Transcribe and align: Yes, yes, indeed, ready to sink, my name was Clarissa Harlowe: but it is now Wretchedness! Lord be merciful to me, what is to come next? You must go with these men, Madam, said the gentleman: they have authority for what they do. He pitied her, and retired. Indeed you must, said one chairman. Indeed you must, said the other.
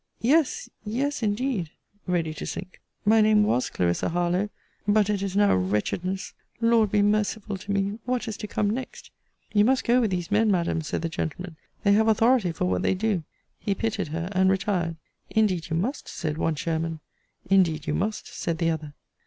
Yes, 0.21 0.67
yes, 0.83 1.21
indeed, 1.21 1.69
ready 2.07 2.33
to 2.33 2.45
sink, 2.47 2.81
my 3.05 3.21
name 3.21 3.43
was 3.43 3.69
Clarissa 3.69 4.09
Harlowe: 4.09 4.49
but 4.87 5.11
it 5.11 5.21
is 5.21 5.35
now 5.35 5.53
Wretchedness! 5.55 6.33
Lord 6.59 6.89
be 6.91 7.03
merciful 7.03 7.55
to 7.57 7.71
me, 7.71 7.99
what 8.05 8.27
is 8.27 8.35
to 8.37 8.47
come 8.47 8.67
next? 8.71 9.11
You 9.53 9.63
must 9.63 9.83
go 9.83 10.01
with 10.01 10.09
these 10.09 10.31
men, 10.31 10.49
Madam, 10.49 10.81
said 10.81 11.03
the 11.03 11.07
gentleman: 11.09 11.55
they 11.83 11.91
have 11.93 12.07
authority 12.07 12.51
for 12.51 12.65
what 12.65 12.81
they 12.81 12.95
do. 12.95 13.23
He 13.59 13.75
pitied 13.75 14.07
her, 14.07 14.29
and 14.31 14.49
retired. 14.49 14.95
Indeed 15.29 15.69
you 15.69 15.75
must, 15.77 16.07
said 16.09 16.35
one 16.39 16.55
chairman. 16.55 16.99
Indeed 17.47 17.85
you 17.85 17.93
must, 17.93 18.25
said 18.27 18.57
the 18.57 18.71
other. 18.71 18.95